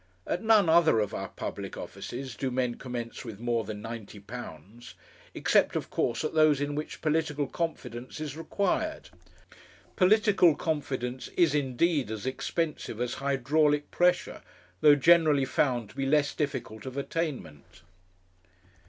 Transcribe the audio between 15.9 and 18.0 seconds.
to be less difficult of attainment.